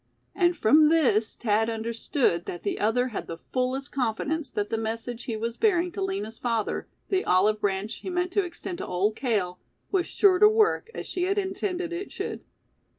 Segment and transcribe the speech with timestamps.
[0.33, 5.25] And from this Thad understood that the other had the fullest confidence that the message
[5.25, 9.15] he was bearing to Lina's father, the olive branch he meant to extend to Old
[9.15, 9.59] Cale,
[9.91, 12.43] was sure to work as she had intended it should.